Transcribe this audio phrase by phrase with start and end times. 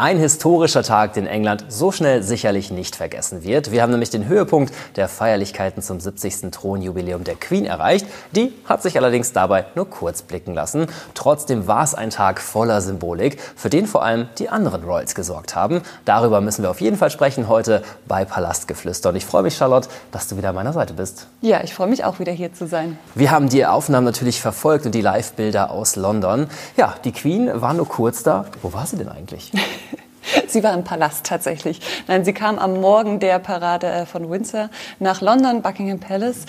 [0.00, 3.72] Ein historischer Tag, den England so schnell sicherlich nicht vergessen wird.
[3.72, 6.52] Wir haben nämlich den Höhepunkt der Feierlichkeiten zum 70.
[6.52, 8.06] Thronjubiläum der Queen erreicht.
[8.30, 10.86] Die hat sich allerdings dabei nur kurz blicken lassen.
[11.14, 15.56] Trotzdem war es ein Tag voller Symbolik, für den vor allem die anderen Royals gesorgt
[15.56, 15.82] haben.
[16.04, 19.08] Darüber müssen wir auf jeden Fall sprechen heute bei Palastgeflüster.
[19.08, 21.26] Und ich freue mich, Charlotte, dass du wieder an meiner Seite bist.
[21.40, 22.96] Ja, ich freue mich auch wieder hier zu sein.
[23.16, 26.46] Wir haben die Aufnahmen natürlich verfolgt und die Live-Bilder aus London.
[26.76, 28.44] Ja, die Queen war nur kurz da.
[28.62, 29.50] Wo war sie denn eigentlich?
[30.46, 31.80] Sie war im Palast tatsächlich.
[32.06, 36.46] Nein, sie kam am Morgen der Parade äh, von Windsor nach London, Buckingham Palace,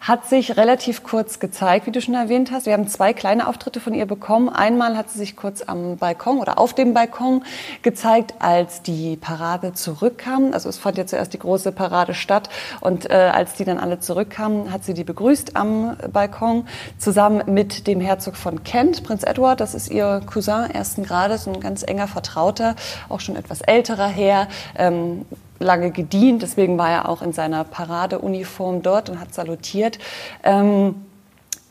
[0.00, 2.66] hat sich relativ kurz gezeigt, wie du schon erwähnt hast.
[2.66, 4.48] Wir haben zwei kleine Auftritte von ihr bekommen.
[4.48, 7.44] Einmal hat sie sich kurz am Balkon oder auf dem Balkon
[7.82, 10.52] gezeigt, als die Parade zurückkam.
[10.52, 12.48] Also es fand ja zuerst die große Parade statt
[12.80, 16.66] und äh, als die dann alle zurückkamen, hat sie die begrüßt am Balkon
[16.98, 19.60] zusammen mit dem Herzog von Kent, Prinz Edward.
[19.60, 22.74] Das ist ihr Cousin ersten Grades, ein ganz enger Vertrauter,
[23.10, 24.48] auch schon etwas älterer Herr.
[24.76, 25.26] Ähm,
[25.58, 29.98] lange gedient, deswegen war er auch in seiner Paradeuniform dort und hat salutiert.
[30.42, 30.94] Ähm,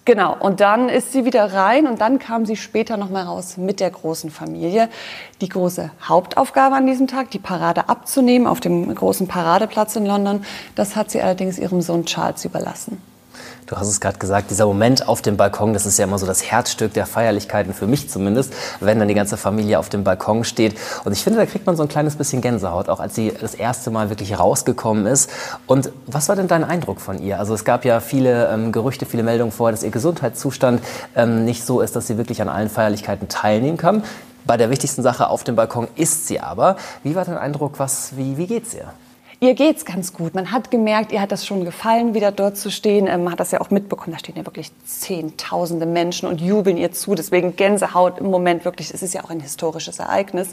[0.09, 3.79] Genau, und dann ist sie wieder rein und dann kam sie später nochmal raus mit
[3.79, 4.89] der großen Familie.
[5.39, 10.43] Die große Hauptaufgabe an diesem Tag, die Parade abzunehmen auf dem großen Paradeplatz in London,
[10.73, 12.99] das hat sie allerdings ihrem Sohn Charles überlassen.
[13.65, 16.25] Du hast es gerade gesagt, dieser Moment auf dem Balkon, das ist ja immer so
[16.25, 20.43] das Herzstück der Feierlichkeiten, für mich zumindest, wenn dann die ganze Familie auf dem Balkon
[20.43, 20.75] steht.
[21.05, 23.53] Und ich finde, da kriegt man so ein kleines bisschen Gänsehaut, auch als sie das
[23.53, 25.29] erste Mal wirklich rausgekommen ist.
[25.67, 27.39] Und was war denn dein Eindruck von ihr?
[27.39, 30.81] Also es gab ja viele ähm, Gerüchte, viele Meldungen vorher, dass ihr Gesundheitszustand
[31.15, 34.03] ähm, nicht so ist, dass sie wirklich an allen Feierlichkeiten teilnehmen kann.
[34.45, 36.77] Bei der wichtigsten Sache auf dem Balkon ist sie aber.
[37.03, 37.77] Wie war dein Eindruck?
[37.77, 38.91] Was, wie, wie geht's ihr?
[39.41, 40.35] Ihr geht's ganz gut.
[40.35, 43.07] Man hat gemerkt, ihr hat das schon gefallen, wieder dort zu stehen.
[43.07, 44.11] Ähm, man hat das ja auch mitbekommen.
[44.11, 47.15] Da stehen ja wirklich zehntausende Menschen und jubeln ihr zu.
[47.15, 48.93] Deswegen Gänsehaut im Moment wirklich.
[48.93, 50.49] Es ist ja auch ein historisches Ereignis.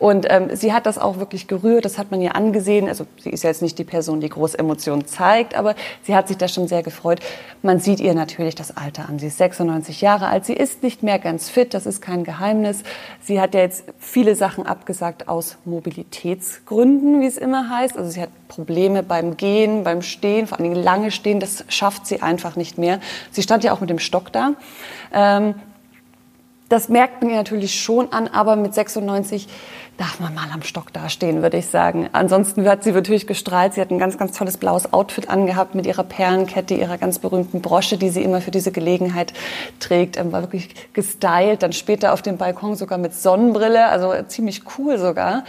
[0.00, 1.84] Und ähm, sie hat das auch wirklich gerührt.
[1.84, 2.88] Das hat man ihr angesehen.
[2.88, 6.26] Also sie ist ja jetzt nicht die Person, die große Emotionen zeigt, aber sie hat
[6.26, 7.20] sich da schon sehr gefreut.
[7.62, 9.20] Man sieht ihr natürlich das Alter an.
[9.20, 10.44] Sie ist 96 Jahre alt.
[10.44, 11.72] Sie ist nicht mehr ganz fit.
[11.72, 12.82] Das ist kein Geheimnis.
[13.20, 17.96] Sie hat ja jetzt viele Sachen abgesagt aus Mobilitätsgründen, wie es immer heißt.
[17.96, 22.06] Also sie hat Probleme beim Gehen, beim Stehen, vor allen Dingen lange Stehen, das schafft
[22.06, 23.00] sie einfach nicht mehr.
[23.30, 24.52] Sie stand ja auch mit dem Stock da.
[25.12, 25.54] Ähm,
[26.74, 29.46] das merkt man natürlich schon an, aber mit 96
[29.96, 32.08] darf man mal am Stock dastehen, würde ich sagen.
[32.10, 33.74] Ansonsten hat sie natürlich gestrahlt.
[33.74, 37.60] Sie hat ein ganz, ganz tolles blaues Outfit angehabt mit ihrer Perlenkette, ihrer ganz berühmten
[37.60, 39.32] Brosche, die sie immer für diese Gelegenheit
[39.78, 40.16] trägt.
[40.16, 41.62] Ähm, war wirklich gestylt.
[41.62, 45.44] Dann später auf dem Balkon sogar mit Sonnenbrille, also ziemlich cool sogar.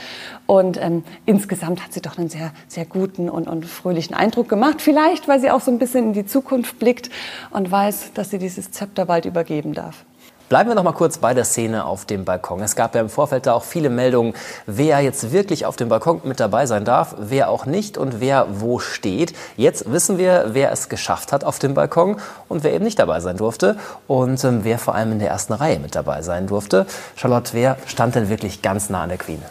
[0.45, 4.79] Und ähm, insgesamt hat sie doch einen sehr, sehr guten und, und fröhlichen Eindruck gemacht.
[4.79, 7.09] Vielleicht, weil sie auch so ein bisschen in die Zukunft blickt
[7.49, 10.05] und weiß, dass sie dieses Zepter bald übergeben darf.
[10.47, 12.61] Bleiben wir noch mal kurz bei der Szene auf dem Balkon.
[12.61, 14.35] Es gab ja im Vorfeld da auch viele Meldungen,
[14.67, 18.45] wer jetzt wirklich auf dem Balkon mit dabei sein darf, wer auch nicht und wer
[18.59, 19.33] wo steht.
[19.57, 22.17] Jetzt wissen wir, wer es geschafft hat auf dem Balkon
[22.47, 25.53] und wer eben nicht dabei sein durfte und ähm, wer vor allem in der ersten
[25.53, 26.85] Reihe mit dabei sein durfte.
[27.15, 29.41] Charlotte, wer stand denn wirklich ganz nah an der Queen?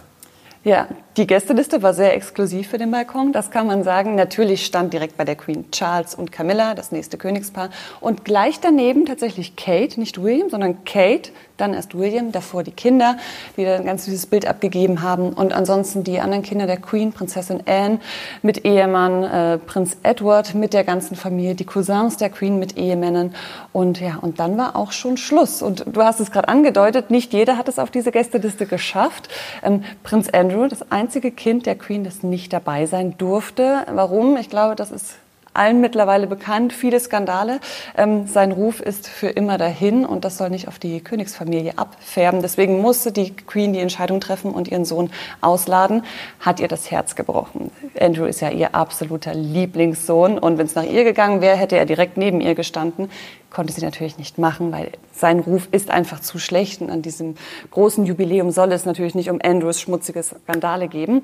[0.63, 4.17] Ja, die Gästeliste war sehr exklusiv für den Balkon, das kann man sagen.
[4.17, 7.71] Natürlich stand direkt bei der Queen Charles und Camilla, das nächste Königspaar.
[8.01, 13.17] Und gleich daneben tatsächlich Kate, nicht William, sondern Kate, dann erst William, davor die Kinder,
[13.57, 15.33] die da ein ganz süßes Bild abgegeben haben.
[15.33, 18.01] Und ansonsten die anderen Kinder der Queen, Prinzessin Anne
[18.43, 23.35] mit Ehemann, äh, Prinz Edward mit der ganzen Familie, die Cousins der Queen mit Ehemännern.
[23.73, 25.63] Und ja, und dann war auch schon Schluss.
[25.63, 29.29] Und du hast es gerade angedeutet, nicht jeder hat es auf diese Gästeliste geschafft.
[29.63, 33.85] Ähm, Prinz Andrew, das einzige Kind der Queen, das nicht dabei sein durfte.
[33.93, 34.39] Warum?
[34.39, 35.17] Ich glaube, das ist
[35.53, 37.61] allen mittlerweile bekannt, viele Skandale.
[37.95, 42.41] Ähm, sein Ruf ist für immer dahin und das soll nicht auf die Königsfamilie abfärben.
[42.41, 45.11] Deswegen musste die Queen die Entscheidung treffen und ihren Sohn
[45.43, 46.05] ausladen.
[46.41, 47.71] Hat ihr das Herz gebrochen.
[48.01, 51.85] Andrew ist ja ihr absoluter Lieblingssohn und wenn es nach ihr gegangen wäre, hätte er
[51.85, 53.11] direkt neben ihr gestanden.
[53.55, 57.37] Konnte sie natürlich nicht machen, weil sein Ruf ist einfach zu schlecht und an diesem
[57.71, 61.23] großen Jubiläum soll es natürlich nicht um Andrews schmutzige Skandale geben.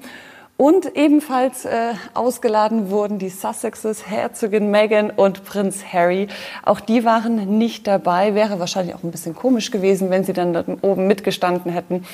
[0.56, 6.28] Und ebenfalls äh, ausgeladen wurden die Sussexes, Herzogin Meghan und Prinz Harry.
[6.62, 8.34] Auch die waren nicht dabei.
[8.36, 12.04] Wäre wahrscheinlich auch ein bisschen komisch gewesen, wenn sie dann oben mitgestanden hätten.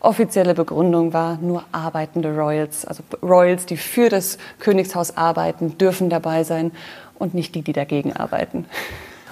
[0.00, 6.44] Offizielle Begründung war, nur arbeitende Royals, also Royals, die für das Königshaus arbeiten, dürfen dabei
[6.44, 6.72] sein
[7.18, 8.66] und nicht die, die dagegen arbeiten.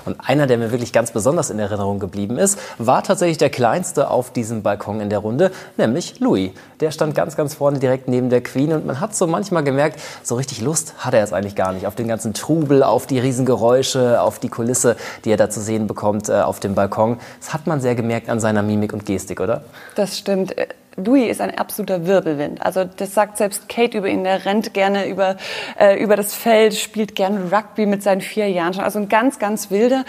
[0.04, 4.10] Und einer, der mir wirklich ganz besonders in Erinnerung geblieben ist, war tatsächlich der kleinste
[4.10, 6.50] auf diesem Balkon in der Runde, nämlich Louis.
[6.80, 10.00] Der stand ganz, ganz vorne direkt neben der Queen und man hat so manchmal gemerkt,
[10.22, 13.18] so richtig Lust hat er jetzt eigentlich gar nicht auf den ganzen Trubel, auf die
[13.18, 17.18] Riesengeräusche, auf die Kulisse, die er da zu sehen bekommt äh, auf dem Balkon.
[17.40, 19.64] Das hat man sehr gemerkt an seiner Mimik und Gestik, oder?
[19.94, 20.54] Das stimmt
[20.96, 22.64] Louis ist ein absoluter Wirbelwind.
[22.64, 24.24] Also das sagt selbst Kate über ihn.
[24.24, 25.36] Er rennt gerne über,
[25.78, 28.84] äh, über das Feld, spielt gerne Rugby mit seinen vier Jahren schon.
[28.84, 30.04] Also ein ganz, ganz wilder.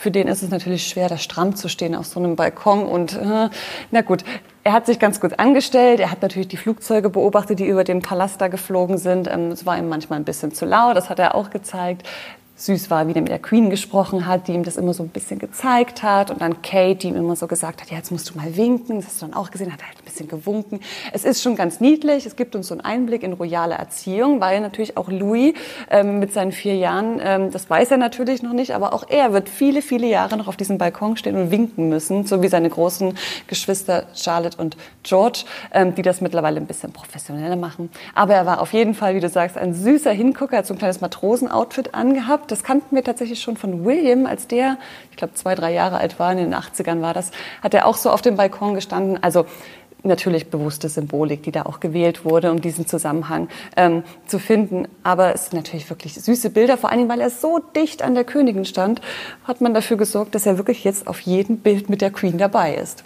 [0.00, 2.86] Für den ist es natürlich schwer, da stramm zu stehen auf so einem Balkon.
[2.86, 3.50] Und äh,
[3.90, 4.24] na gut,
[4.62, 6.00] er hat sich ganz gut angestellt.
[6.00, 9.28] Er hat natürlich die Flugzeuge beobachtet, die über dem Palast da geflogen sind.
[9.28, 12.06] Ähm, es war ihm manchmal ein bisschen zu laut, das hat er auch gezeigt
[12.60, 15.08] süß war, wie der mit der Queen gesprochen hat, die ihm das immer so ein
[15.08, 16.30] bisschen gezeigt hat.
[16.30, 18.96] Und dann Kate, die ihm immer so gesagt hat, ja, jetzt musst du mal winken.
[18.96, 20.80] Das hast du dann auch gesehen, hat halt ein bisschen gewunken.
[21.12, 22.26] Es ist schon ganz niedlich.
[22.26, 25.54] Es gibt uns so einen Einblick in royale Erziehung, weil natürlich auch Louis
[25.90, 29.32] ähm, mit seinen vier Jahren, ähm, das weiß er natürlich noch nicht, aber auch er
[29.32, 32.68] wird viele, viele Jahre noch auf diesem Balkon stehen und winken müssen, so wie seine
[32.68, 33.16] großen
[33.46, 37.90] Geschwister Charlotte und George, ähm, die das mittlerweile ein bisschen professioneller machen.
[38.14, 40.78] Aber er war auf jeden Fall, wie du sagst, ein süßer Hingucker, hat so ein
[40.78, 44.78] kleines Matrosenoutfit angehabt das kannten wir tatsächlich schon von William, als der,
[45.10, 47.30] ich glaube, zwei, drei Jahre alt war, in den 80ern war das,
[47.62, 49.22] hat er auch so auf dem Balkon gestanden.
[49.22, 49.46] Also
[50.02, 54.88] natürlich bewusste Symbolik, die da auch gewählt wurde, um diesen Zusammenhang ähm, zu finden.
[55.02, 58.24] Aber es sind natürlich wirklich süße Bilder, vor Dingen, weil er so dicht an der
[58.24, 59.00] Königin stand,
[59.44, 62.74] hat man dafür gesorgt, dass er wirklich jetzt auf jedem Bild mit der Queen dabei
[62.74, 63.04] ist.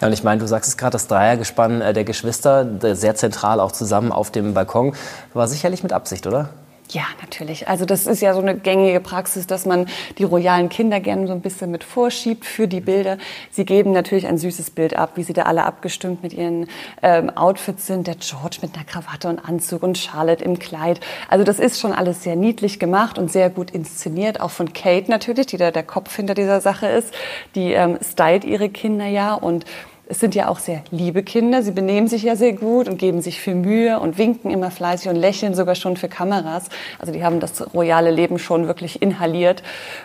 [0.00, 3.60] Ja, und ich meine, du sagst es gerade, das Dreiergespann äh, der Geschwister, sehr zentral
[3.60, 4.94] auch zusammen auf dem Balkon,
[5.32, 6.50] war sicherlich mit Absicht, oder?
[6.90, 7.68] Ja, natürlich.
[7.68, 9.86] Also das ist ja so eine gängige Praxis, dass man
[10.18, 13.18] die royalen Kinder gerne so ein bisschen mit vorschiebt für die Bilder.
[13.50, 16.68] Sie geben natürlich ein süßes Bild ab, wie sie da alle abgestimmt mit ihren
[17.02, 18.06] ähm, Outfits sind.
[18.06, 21.00] Der George mit einer Krawatte und Anzug und Charlotte im Kleid.
[21.28, 24.40] Also das ist schon alles sehr niedlich gemacht und sehr gut inszeniert.
[24.40, 27.12] Auch von Kate natürlich, die da der Kopf hinter dieser Sache ist.
[27.56, 29.64] Die ähm, stylt ihre Kinder ja und
[30.08, 31.62] es sind ja auch sehr liebe Kinder.
[31.62, 35.08] Sie benehmen sich ja sehr gut und geben sich viel Mühe und winken immer fleißig
[35.08, 36.66] und lächeln sogar schon für Kameras.
[37.00, 39.64] Also die haben das royale Leben schon wirklich inhaliert.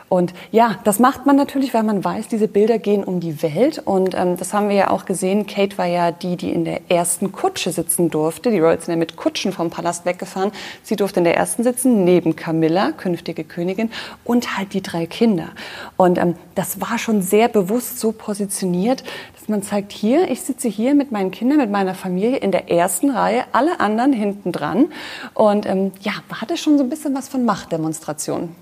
[0.09, 3.79] Und ja, das macht man natürlich, weil man weiß, diese Bilder gehen um die Welt.
[3.85, 5.45] Und ähm, das haben wir ja auch gesehen.
[5.45, 8.49] Kate war ja die, die in der ersten Kutsche sitzen durfte.
[8.49, 10.51] Die Royals sind ja mit Kutschen vom Palast weggefahren.
[10.81, 13.91] Sie durfte in der ersten sitzen, neben Camilla, künftige Königin,
[14.23, 15.49] und halt die drei Kinder.
[15.95, 19.03] Und ähm, das war schon sehr bewusst so positioniert,
[19.41, 22.69] dass man zeigt, hier, ich sitze hier mit meinen Kindern, mit meiner Familie in der
[22.69, 24.91] ersten Reihe, alle anderen hinten dran.
[25.33, 28.55] Und ähm, ja, hatte schon so ein bisschen was von Machtdemonstration.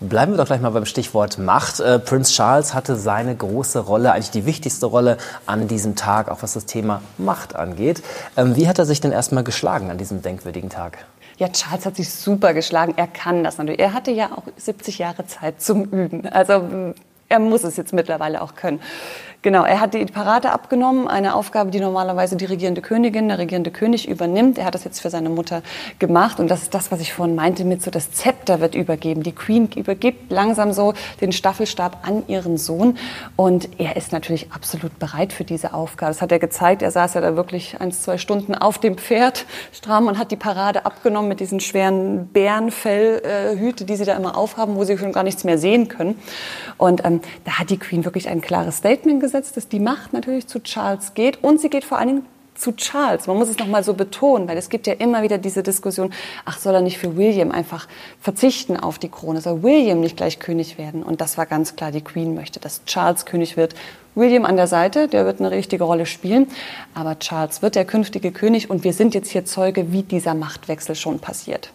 [0.00, 1.80] Bleiben wir doch gleich mal beim Stichwort Macht.
[1.80, 6.42] Äh, Prince Charles hatte seine große Rolle, eigentlich die wichtigste Rolle an diesem Tag, auch
[6.42, 8.02] was das Thema Macht angeht.
[8.36, 11.04] Ähm, wie hat er sich denn erstmal geschlagen an diesem denkwürdigen Tag?
[11.36, 12.94] Ja, Charles hat sich super geschlagen.
[12.96, 13.80] Er kann das natürlich.
[13.80, 16.26] Er hatte ja auch 70 Jahre Zeit zum Üben.
[16.28, 16.94] Also
[17.28, 18.80] er muss es jetzt mittlerweile auch können.
[19.44, 23.70] Genau, er hat die Parade abgenommen, eine Aufgabe, die normalerweise die regierende Königin, der regierende
[23.70, 24.56] König übernimmt.
[24.56, 25.60] Er hat das jetzt für seine Mutter
[25.98, 29.22] gemacht und das ist das, was ich vorhin meinte mit so, das Zepter wird übergeben.
[29.22, 32.96] Die Queen übergibt langsam so den Staffelstab an ihren Sohn
[33.36, 36.12] und er ist natürlich absolut bereit für diese Aufgabe.
[36.12, 36.80] Das hat er gezeigt.
[36.80, 39.44] Er saß ja da wirklich ein, zwei Stunden auf dem Pferd
[39.74, 44.76] stramm und hat die Parade abgenommen mit diesen schweren Bärenfellhüte, die sie da immer aufhaben,
[44.76, 46.18] wo sie schon gar nichts mehr sehen können.
[46.78, 50.12] Und ähm, da hat die Queen wirklich ein klares Statement gesagt durchgesetzt, dass die Macht
[50.12, 53.26] natürlich zu Charles geht und sie geht vor allen Dingen zu Charles.
[53.26, 56.12] Man muss es noch mal so betonen, weil es gibt ja immer wieder diese Diskussion,
[56.44, 57.88] ach, soll er nicht für William einfach
[58.20, 59.40] verzichten auf die Krone?
[59.40, 61.02] Soll William nicht gleich König werden?
[61.02, 63.74] Und das war ganz klar, die Queen möchte, dass Charles König wird.
[64.14, 66.46] William an der Seite, der wird eine richtige Rolle spielen,
[66.94, 70.94] aber Charles wird der künftige König und wir sind jetzt hier Zeuge, wie dieser Machtwechsel
[70.94, 71.70] schon passiert.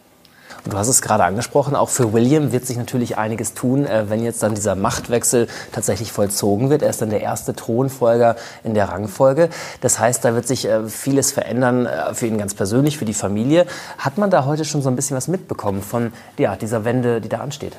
[0.66, 4.10] Und du hast es gerade angesprochen, auch für William wird sich natürlich einiges tun, äh,
[4.10, 6.82] wenn jetzt dann dieser Machtwechsel tatsächlich vollzogen wird.
[6.82, 9.50] Er ist dann der erste Thronfolger in der Rangfolge.
[9.82, 13.13] Das heißt, da wird sich äh, vieles verändern äh, für ihn ganz persönlich, für die
[13.13, 13.66] Familie.
[13.98, 17.30] Hat man da heute schon so ein bisschen was mitbekommen von ja, dieser Wende, die
[17.30, 17.75] da ansteht?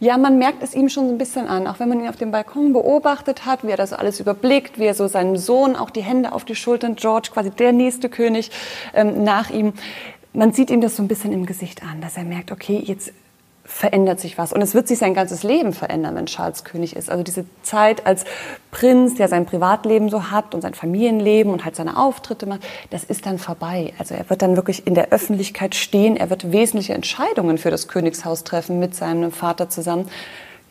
[0.00, 2.14] Ja, man merkt es ihm schon so ein bisschen an, auch wenn man ihn auf
[2.14, 5.90] dem Balkon beobachtet hat, wie er das alles überblickt, wie er so seinem Sohn auch
[5.90, 8.52] die Hände auf die Schultern, George, quasi der nächste König
[8.94, 9.72] ähm, nach ihm
[10.32, 13.12] man sieht ihm das so ein bisschen im Gesicht an, dass er merkt, okay, jetzt
[13.68, 14.54] verändert sich was.
[14.54, 17.10] Und es wird sich sein ganzes Leben verändern, wenn Charles König ist.
[17.10, 18.24] Also diese Zeit als
[18.70, 23.04] Prinz, der sein Privatleben so hat und sein Familienleben und halt seine Auftritte macht, das
[23.04, 23.92] ist dann vorbei.
[23.98, 26.16] Also er wird dann wirklich in der Öffentlichkeit stehen.
[26.16, 30.08] Er wird wesentliche Entscheidungen für das Königshaus treffen mit seinem Vater zusammen.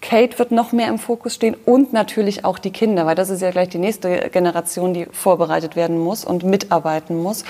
[0.07, 3.41] Kate wird noch mehr im Fokus stehen und natürlich auch die Kinder, weil das ist
[3.41, 7.43] ja gleich die nächste Generation, die vorbereitet werden muss und mitarbeiten muss.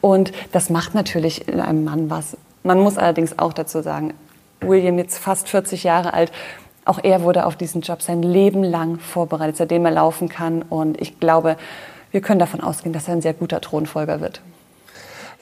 [0.00, 2.36] Und das macht natürlich in einem Mann was.
[2.64, 4.14] Man muss allerdings auch dazu sagen,
[4.60, 6.32] William jetzt fast 40 Jahre alt,
[6.84, 10.62] auch er wurde auf diesen Job sein Leben lang vorbereitet, seitdem er laufen kann.
[10.62, 11.56] Und ich glaube,
[12.10, 14.40] wir können davon ausgehen, dass er ein sehr guter Thronfolger wird.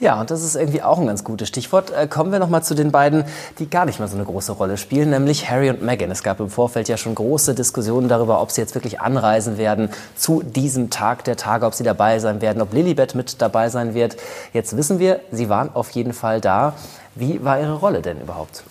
[0.00, 1.90] Ja, und das ist irgendwie auch ein ganz gutes Stichwort.
[1.90, 3.24] Äh, kommen wir noch mal zu den beiden,
[3.58, 6.08] die gar nicht mehr so eine große Rolle spielen, nämlich Harry und Meghan.
[6.12, 9.90] Es gab im Vorfeld ja schon große Diskussionen darüber, ob sie jetzt wirklich anreisen werden
[10.14, 13.92] zu diesem Tag der Tage, ob sie dabei sein werden, ob Lilibet mit dabei sein
[13.94, 14.16] wird.
[14.52, 16.74] Jetzt wissen wir, sie waren auf jeden Fall da.
[17.16, 18.62] Wie war ihre Rolle denn überhaupt?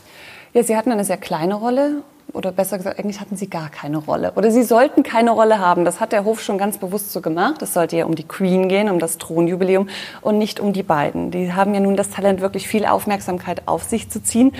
[0.53, 2.03] Ja, sie hatten eine sehr kleine Rolle
[2.33, 4.33] oder besser gesagt, eigentlich hatten sie gar keine Rolle.
[4.35, 5.85] Oder sie sollten keine Rolle haben.
[5.85, 7.61] Das hat der Hof schon ganz bewusst so gemacht.
[7.61, 9.89] Es sollte ja um die Queen gehen, um das Thronjubiläum
[10.21, 11.31] und nicht um die beiden.
[11.31, 14.53] Die haben ja nun das Talent, wirklich viel Aufmerksamkeit auf sich zu ziehen.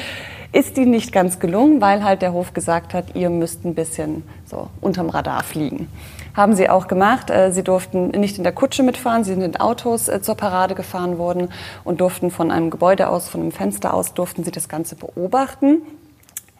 [0.54, 4.24] Ist ihnen nicht ganz gelungen, weil halt der Hof gesagt hat, ihr müsst ein bisschen
[4.46, 5.90] so unterm Radar fliegen.
[6.34, 7.30] Haben sie auch gemacht.
[7.30, 10.74] Äh, sie durften nicht in der Kutsche mitfahren, sie sind in Autos äh, zur Parade
[10.74, 11.50] gefahren worden
[11.84, 15.82] und durften von einem Gebäude aus, von einem Fenster aus, durften sie das Ganze beobachten.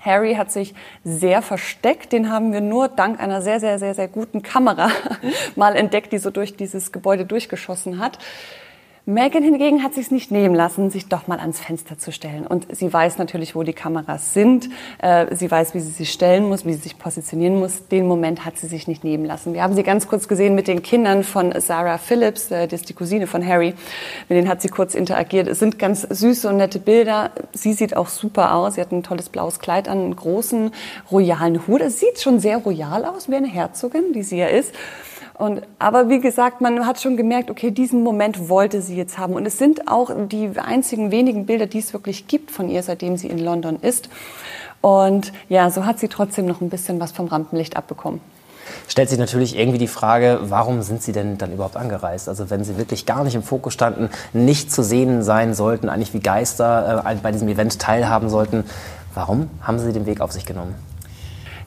[0.08, 0.74] Harry hat sich
[1.04, 2.14] sehr versteckt.
[2.14, 4.90] Den haben wir nur dank einer sehr, sehr, sehr, sehr guten Kamera
[5.56, 8.18] mal entdeckt, die so durch dieses Gebäude durchgeschossen hat.
[9.10, 12.46] Megan hingegen hat sich nicht nehmen lassen, sich doch mal ans Fenster zu stellen.
[12.46, 14.68] Und sie weiß natürlich, wo die Kameras sind.
[14.98, 17.88] Äh, sie weiß, wie sie sich stellen muss, wie sie sich positionieren muss.
[17.88, 19.54] Den Moment hat sie sich nicht nehmen lassen.
[19.54, 22.90] Wir haben sie ganz kurz gesehen mit den Kindern von Sarah Phillips, äh, das ist
[22.90, 23.76] die Cousine von Harry.
[24.28, 25.48] Mit denen hat sie kurz interagiert.
[25.48, 27.32] Es sind ganz süße und nette Bilder.
[27.54, 28.76] Sie sieht auch super aus.
[28.76, 30.72] Sie hat ein tolles blaues Kleid an, einen großen
[31.10, 31.80] royalen Hut.
[31.80, 34.74] Es sieht schon sehr royal aus, wie eine Herzogin, die sie ja ist.
[35.38, 39.34] Und, aber wie gesagt, man hat schon gemerkt, okay, diesen Moment wollte sie jetzt haben.
[39.34, 43.18] Und es sind auch die einzigen wenigen Bilder, die es wirklich gibt von ihr, seitdem
[43.18, 44.10] sie in London ist.
[44.82, 48.20] Und ja, so hat sie trotzdem noch ein bisschen was vom Rampenlicht abbekommen
[48.88, 52.30] stellt sich natürlich irgendwie die Frage, warum sind sie denn dann überhaupt angereist?
[52.30, 56.14] Also wenn sie wirklich gar nicht im Fokus standen, nicht zu sehen sein sollten, eigentlich
[56.14, 58.64] wie Geister äh, bei diesem Event teilhaben sollten,
[59.14, 60.76] warum haben sie den Weg auf sich genommen?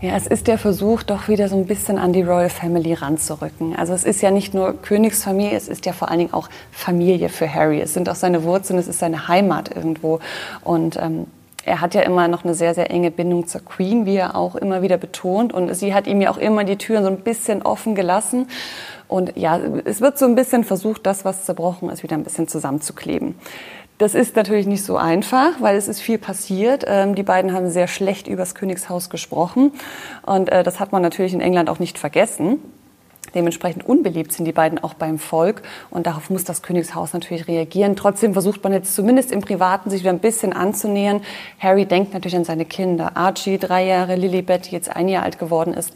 [0.03, 3.77] Ja, es ist der Versuch, doch wieder so ein bisschen an die Royal Family ranzurücken.
[3.77, 7.29] Also es ist ja nicht nur Königsfamilie, es ist ja vor allen Dingen auch Familie
[7.29, 7.83] für Harry.
[7.83, 10.19] Es sind auch seine Wurzeln, es ist seine Heimat irgendwo.
[10.65, 11.27] Und ähm,
[11.67, 14.57] er hat ja immer noch eine sehr, sehr enge Bindung zur Queen, wie er auch
[14.57, 15.53] immer wieder betont.
[15.53, 18.49] Und sie hat ihm ja auch immer die Türen so ein bisschen offen gelassen.
[19.07, 22.49] Und ja, es wird so ein bisschen versucht, das, was zerbrochen ist, wieder ein bisschen
[22.49, 23.35] zusammenzukleben.
[24.01, 26.87] Das ist natürlich nicht so einfach, weil es ist viel passiert.
[26.89, 29.73] Ähm, die beiden haben sehr schlecht übers Königshaus gesprochen
[30.25, 32.61] und äh, das hat man natürlich in England auch nicht vergessen.
[33.35, 37.95] Dementsprechend unbeliebt sind die beiden auch beim Volk und darauf muss das Königshaus natürlich reagieren.
[37.95, 41.23] Trotzdem versucht man jetzt zumindest im Privaten sich wieder ein bisschen anzunähern.
[41.59, 43.17] Harry denkt natürlich an seine Kinder.
[43.17, 45.93] Archie, drei Jahre, Lilibet, die jetzt ein Jahr alt geworden ist.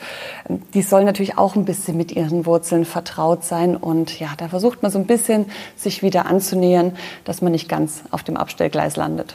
[0.75, 4.83] Die sollen natürlich auch ein bisschen mit ihren Wurzeln vertraut sein und ja, da versucht
[4.83, 9.35] man so ein bisschen sich wieder anzunähern, dass man nicht ganz auf dem Abstellgleis landet.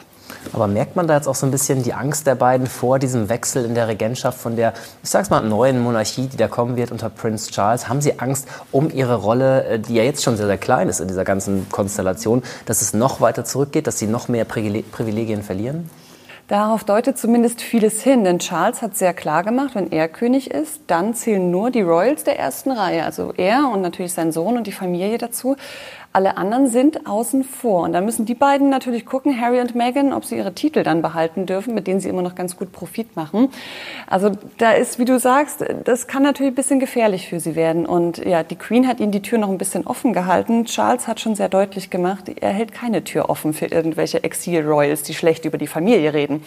[0.52, 3.28] Aber merkt man da jetzt auch so ein bisschen die Angst der beiden vor diesem
[3.28, 4.72] Wechsel in der Regentschaft von der,
[5.02, 7.88] ich sag's mal, neuen Monarchie, die da kommen wird unter Prince Charles?
[7.88, 11.00] Haben Sie Angst um Ihre Rolle, äh, die ja jetzt schon sehr, sehr klein ist
[11.00, 15.88] in dieser ganzen Konstellation, dass es noch weiter zurückgeht, dass Sie noch mehr Privilegien verlieren?
[16.50, 20.80] Darauf deutet zumindest vieles hin, denn Charles hat sehr klar gemacht, wenn er König ist,
[20.88, 24.66] dann zählen nur die Royals der ersten Reihe, also er und natürlich sein Sohn und
[24.66, 25.54] die Familie dazu.
[26.12, 27.84] Alle anderen sind außen vor.
[27.84, 31.02] Und da müssen die beiden natürlich gucken, Harry und Meghan, ob sie ihre Titel dann
[31.02, 33.48] behalten dürfen, mit denen sie immer noch ganz gut Profit machen.
[34.08, 37.86] Also da ist, wie du sagst, das kann natürlich ein bisschen gefährlich für sie werden.
[37.86, 40.64] Und ja, die Queen hat ihnen die Tür noch ein bisschen offen gehalten.
[40.64, 45.14] Charles hat schon sehr deutlich gemacht, er hält keine Tür offen für irgendwelche Exil-Royals, die
[45.14, 46.42] schlecht über die Familie reden.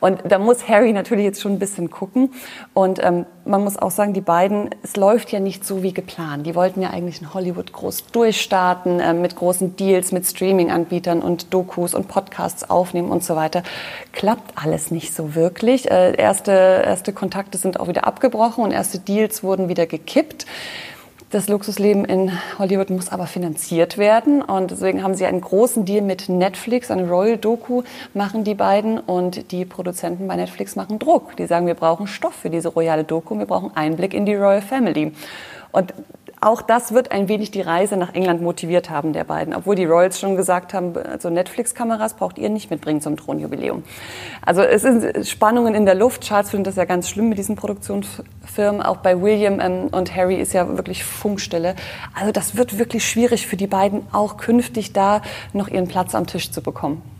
[0.00, 2.32] Und da muss Harry natürlich jetzt schon ein bisschen gucken.
[2.72, 6.46] Und ähm, man muss auch sagen, die beiden, es läuft ja nicht so wie geplant.
[6.46, 11.52] Die wollten ja eigentlich in Hollywood groß durchstarten, äh, mit großen Deals, mit Streaming-Anbietern und
[11.52, 13.62] Dokus und Podcasts aufnehmen und so weiter.
[14.12, 15.90] Klappt alles nicht so wirklich.
[15.90, 20.46] Äh, erste, erste Kontakte sind auch wieder abgebrochen und erste Deals wurden wieder gekippt.
[21.34, 26.00] Das Luxusleben in Hollywood muss aber finanziert werden und deswegen haben sie einen großen Deal
[26.00, 31.36] mit Netflix, eine Royal Doku machen die beiden und die Produzenten bei Netflix machen Druck.
[31.36, 34.62] Die sagen, wir brauchen Stoff für diese royale Doku, wir brauchen Einblick in die Royal
[34.62, 35.10] Family.
[35.72, 35.92] Und
[36.44, 39.84] auch das wird ein wenig die Reise nach England motiviert haben der beiden, obwohl die
[39.84, 43.82] Royals schon gesagt haben, also Netflix-Kameras braucht ihr nicht mitbringen zum Thronjubiläum.
[44.42, 46.22] Also es sind Spannungen in der Luft.
[46.22, 48.82] Charles findet das ja ganz schlimm mit diesen Produktionsfirmen.
[48.82, 51.74] Auch bei William ähm, und Harry ist ja wirklich Funkstelle.
[52.14, 55.22] Also das wird wirklich schwierig für die beiden, auch künftig da
[55.52, 57.13] noch ihren Platz am Tisch zu bekommen.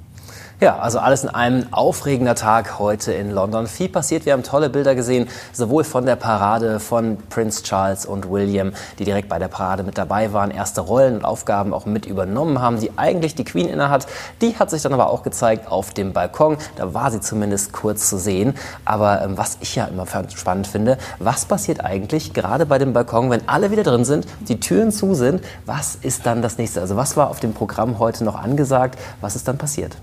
[0.65, 3.67] Ja, also alles in einem aufregender Tag heute in London.
[3.67, 4.25] Viel passiert.
[4.25, 9.05] Wir haben tolle Bilder gesehen, sowohl von der Parade von Prince Charles und William, die
[9.05, 12.81] direkt bei der Parade mit dabei waren, erste Rollen und Aufgaben auch mit übernommen haben,
[12.81, 14.07] die eigentlich die Queen innehat.
[14.41, 16.57] Die hat sich dann aber auch gezeigt auf dem Balkon.
[16.77, 18.55] Da war sie zumindest kurz zu sehen.
[18.87, 23.29] Aber ähm, was ich ja immer spannend finde, was passiert eigentlich gerade bei dem Balkon,
[23.29, 25.43] wenn alle wieder drin sind, die Türen zu sind?
[25.67, 26.81] Was ist dann das nächste?
[26.81, 28.99] Also was war auf dem Programm heute noch angesagt?
[29.21, 29.99] Was ist dann passiert?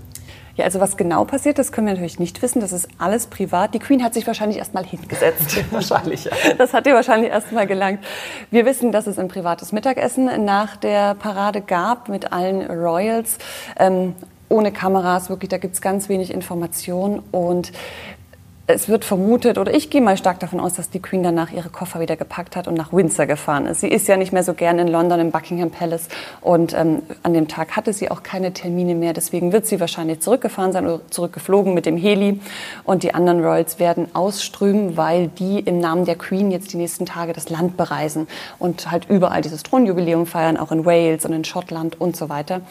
[0.55, 2.59] Ja, also was genau passiert, das können wir natürlich nicht wissen.
[2.59, 3.73] Das ist alles privat.
[3.73, 5.57] Die Queen hat sich wahrscheinlich erst mal hingesetzt.
[5.71, 6.31] wahrscheinlich, ja.
[6.57, 8.03] Das hat ihr wahrscheinlich erst mal gelangt.
[8.49, 13.37] Wir wissen, dass es ein privates Mittagessen nach der Parade gab mit allen Royals.
[13.79, 14.15] Ähm,
[14.51, 17.23] ohne Kameras, wirklich, da gibt es ganz wenig Informationen.
[17.31, 17.71] Und
[18.67, 21.69] es wird vermutet, oder ich gehe mal stark davon aus, dass die Queen danach ihre
[21.69, 23.81] Koffer wieder gepackt hat und nach Windsor gefahren ist.
[23.81, 26.07] Sie ist ja nicht mehr so gern in London im Buckingham Palace
[26.41, 29.13] und ähm, an dem Tag hatte sie auch keine Termine mehr.
[29.13, 32.39] Deswegen wird sie wahrscheinlich zurückgefahren sein oder zurückgeflogen mit dem Heli.
[32.83, 37.05] Und die anderen Royals werden ausströmen, weil die im Namen der Queen jetzt die nächsten
[37.05, 38.27] Tage das Land bereisen
[38.59, 42.61] und halt überall dieses Thronjubiläum feiern, auch in Wales und in Schottland und so weiter.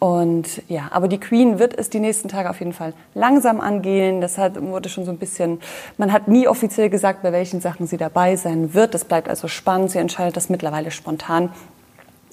[0.00, 4.22] Und ja, aber die Queen wird es die nächsten Tage auf jeden Fall langsam angehen.
[4.22, 5.60] Das hat, wurde schon so ein bisschen,
[5.98, 8.94] man hat nie offiziell gesagt, bei welchen Sachen sie dabei sein wird.
[8.94, 9.90] Das bleibt also spannend.
[9.90, 11.52] Sie entscheidet das mittlerweile spontan.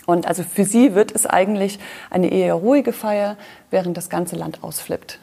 [0.06, 3.36] Und also für sie wird es eigentlich eine eher ruhige Feier,
[3.70, 5.20] während das ganze Land ausflippt.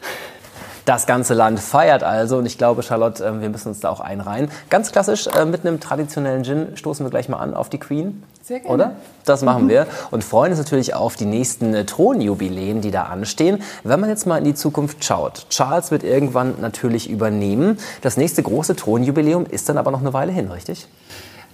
[0.85, 3.99] Das ganze Land feiert also und ich glaube, Charlotte, äh, wir müssen uns da auch
[3.99, 4.49] einreihen.
[4.69, 8.23] Ganz klassisch äh, mit einem traditionellen Gin stoßen wir gleich mal an auf die Queen.
[8.43, 8.73] Sehr gerne.
[8.73, 8.91] Oder?
[9.25, 9.69] Das machen mhm.
[9.69, 13.63] wir und freuen uns natürlich auf die nächsten äh, Thronjubiläen, die da anstehen.
[13.83, 17.79] Wenn man jetzt mal in die Zukunft schaut, Charles wird irgendwann natürlich übernehmen.
[18.01, 20.87] Das nächste große Thronjubiläum ist dann aber noch eine Weile hin, richtig?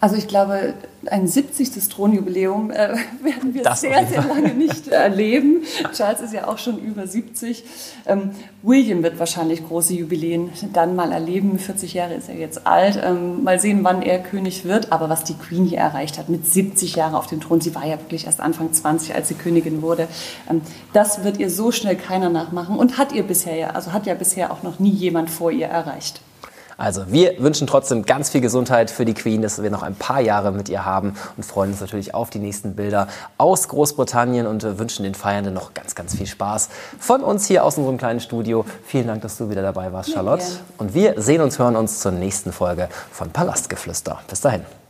[0.02, 0.74] Also ich glaube,
[1.06, 1.88] ein 70.
[1.88, 5.62] Thronjubiläum äh, werden wir das sehr, sehr lange nicht erleben.
[5.96, 7.64] Charles ist ja auch schon über 70.
[8.08, 8.32] Ähm,
[8.64, 11.60] William wird wahrscheinlich große Jubiläen dann mal erleben.
[11.60, 13.00] 40 Jahre ist er jetzt alt.
[13.04, 14.92] Ähm, mal sehen, wann er König wird.
[14.92, 17.86] Aber was die Queen hier erreicht hat, mit 70 Jahren auf dem Thron, sie war
[17.86, 20.08] ja wirklich erst Anfang 20, als sie Königin wurde,
[20.50, 20.62] ähm,
[20.94, 24.16] das wird ihr so schnell keiner nachmachen und hat ihr bisher ja, also hat ja
[24.16, 26.22] bisher auch noch nie jemand vor ihr erreicht.
[26.78, 30.22] Also wir wünschen trotzdem ganz viel Gesundheit für die Queen, dass wir noch ein paar
[30.22, 34.64] Jahre mit ihr haben und freuen uns natürlich auf die nächsten Bilder aus Großbritannien und
[34.64, 36.70] äh, wünschen den Feiernden noch ganz, ganz viel Spaß.
[37.00, 38.66] Von uns hier aus unserem kleinen Studio.
[38.86, 40.44] Vielen Dank, dass du wieder dabei warst, Charlotte.
[40.78, 44.20] Und wir sehen uns, hören uns zur nächsten Folge von Palastgeflüster.
[44.28, 44.81] Bis dahin.